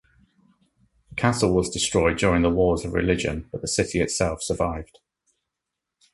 The 1.11 1.15
castle 1.15 1.53
was 1.53 1.69
destroyed 1.69 2.17
during 2.17 2.41
the 2.41 2.49
Wars 2.49 2.83
of 2.83 2.93
Religion 2.93 3.47
but 3.51 3.61
the 3.61 3.67
city 3.67 3.99
itself 3.99 4.41
survived. 4.41 4.97